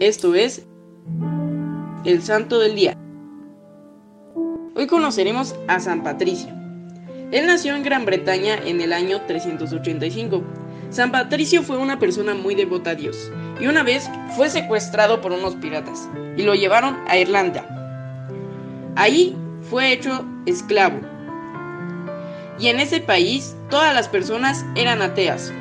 Esto 0.00 0.36
es 0.36 0.64
el 2.04 2.22
Santo 2.22 2.60
del 2.60 2.76
Día. 2.76 2.96
Hoy 4.76 4.86
conoceremos 4.86 5.56
a 5.66 5.80
San 5.80 6.04
Patricio. 6.04 6.50
Él 7.32 7.48
nació 7.48 7.74
en 7.74 7.82
Gran 7.82 8.04
Bretaña 8.04 8.58
en 8.64 8.80
el 8.80 8.92
año 8.92 9.20
385. 9.22 10.44
San 10.90 11.10
Patricio 11.10 11.64
fue 11.64 11.78
una 11.78 11.98
persona 11.98 12.34
muy 12.34 12.54
devota 12.54 12.90
a 12.90 12.94
Dios 12.94 13.32
y 13.60 13.66
una 13.66 13.82
vez 13.82 14.08
fue 14.36 14.48
secuestrado 14.48 15.20
por 15.20 15.32
unos 15.32 15.56
piratas 15.56 16.08
y 16.36 16.44
lo 16.44 16.54
llevaron 16.54 16.96
a 17.08 17.18
Irlanda. 17.18 17.66
Ahí 18.94 19.36
fue 19.68 19.92
hecho 19.92 20.24
esclavo. 20.46 21.00
Y 22.60 22.68
en 22.68 22.78
ese 22.78 23.00
país 23.00 23.56
todas 23.68 23.92
las 23.92 24.06
personas 24.06 24.64
eran 24.76 25.02
ateas. 25.02 25.52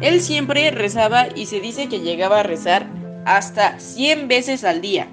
Él 0.00 0.20
siempre 0.20 0.72
rezaba 0.72 1.28
y 1.32 1.46
se 1.46 1.60
dice 1.60 1.88
que 1.88 2.00
llegaba 2.00 2.40
a 2.40 2.42
rezar 2.42 3.01
hasta 3.24 3.78
100 3.78 4.28
veces 4.28 4.64
al 4.64 4.80
día. 4.80 5.08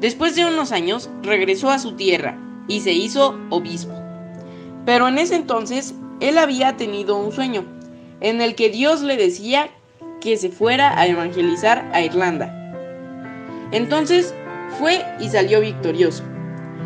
Después 0.00 0.34
de 0.36 0.44
unos 0.44 0.72
años 0.72 1.08
regresó 1.22 1.70
a 1.70 1.78
su 1.78 1.92
tierra 1.92 2.38
y 2.68 2.80
se 2.80 2.92
hizo 2.92 3.38
obispo. 3.50 3.94
Pero 4.84 5.08
en 5.08 5.18
ese 5.18 5.36
entonces 5.36 5.94
él 6.20 6.38
había 6.38 6.76
tenido 6.76 7.16
un 7.16 7.32
sueño 7.32 7.64
en 8.20 8.40
el 8.40 8.54
que 8.54 8.70
Dios 8.70 9.02
le 9.02 9.16
decía 9.16 9.70
que 10.20 10.36
se 10.36 10.50
fuera 10.50 10.98
a 10.98 11.06
evangelizar 11.06 11.90
a 11.92 12.00
Irlanda. 12.00 12.50
Entonces 13.72 14.34
fue 14.78 15.04
y 15.20 15.28
salió 15.28 15.60
victorioso. 15.60 16.22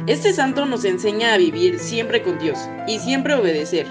Este 0.06 0.32
santo 0.32 0.64
nos 0.64 0.84
enseña 0.84 1.34
a 1.34 1.38
vivir 1.38 1.78
siempre 1.78 2.22
con 2.22 2.38
Dios 2.38 2.58
y 2.86 2.98
siempre 2.98 3.34
obedecer. 3.34 3.86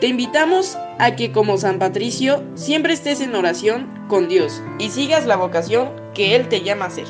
Te 0.00 0.06
invitamos 0.06 0.78
a 1.00 1.16
que 1.16 1.32
como 1.32 1.58
San 1.58 1.80
Patricio 1.80 2.44
siempre 2.54 2.92
estés 2.92 3.20
en 3.20 3.34
oración 3.34 4.06
con 4.08 4.28
Dios 4.28 4.62
y 4.78 4.90
sigas 4.90 5.26
la 5.26 5.34
vocación 5.34 5.90
que 6.14 6.36
Él 6.36 6.48
te 6.48 6.60
llama 6.62 6.84
a 6.84 6.88
hacer. 6.88 7.06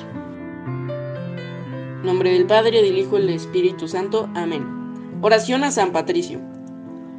nombre 2.02 2.32
del 2.32 2.46
Padre, 2.46 2.80
del 2.80 2.96
Hijo 2.96 3.18
y 3.18 3.22
del 3.22 3.34
Espíritu 3.34 3.88
Santo. 3.88 4.30
Amén. 4.34 4.64
Oración 5.20 5.64
a 5.64 5.70
San 5.70 5.92
Patricio. 5.92 6.40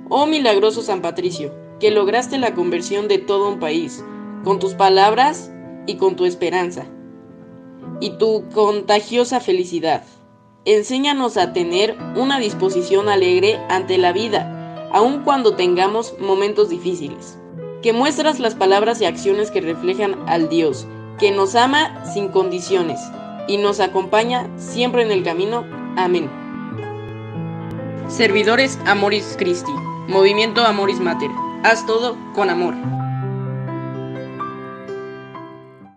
Oh 0.10 0.26
milagroso 0.26 0.82
San 0.82 1.04
Patricio, 1.04 1.54
que 1.80 1.92
lograste 1.92 2.40
la 2.40 2.56
conversión 2.56 3.08
de 3.08 3.20
todo 3.20 3.48
un 3.48 3.60
país, 3.60 4.04
con 4.44 4.58
tus 4.58 4.74
palabras 4.74 5.52
y 5.86 5.98
con 5.98 6.16
tu 6.16 6.26
esperanza, 6.26 6.86
y 8.00 8.18
tu 8.18 8.50
contagiosa 8.56 9.40
felicidad. 9.40 10.04
Enséñanos 10.66 11.38
a 11.38 11.54
tener 11.54 11.96
una 12.16 12.40
disposición 12.40 13.08
alegre 13.08 13.60
ante 13.70 14.00
la 14.00 14.14
vida, 14.14 14.59
aun 14.92 15.22
cuando 15.24 15.56
tengamos 15.56 16.16
momentos 16.20 16.70
difíciles. 16.70 17.38
Que 17.82 17.94
muestras 17.94 18.40
las 18.40 18.56
palabras 18.56 19.02
y 19.02 19.06
acciones 19.06 19.52
que 19.52 19.62
reflejan 19.62 20.16
al 20.28 20.50
Dios, 20.50 20.86
que 21.18 21.32
nos 21.32 21.56
ama 21.56 22.04
sin 22.06 22.30
condiciones 22.30 23.00
y 23.48 23.58
nos 23.58 23.80
acompaña 23.80 24.50
siempre 24.58 25.04
en 25.04 25.12
el 25.12 25.24
camino. 25.24 25.66
Amén. 25.98 26.30
Servidores 28.08 28.80
Amoris 28.86 29.36
Christi, 29.38 29.72
Movimiento 30.08 30.64
Amoris 30.66 31.00
Mater. 31.00 31.30
Haz 31.64 31.86
todo 31.86 32.18
con 32.34 32.50
amor. 32.50 32.74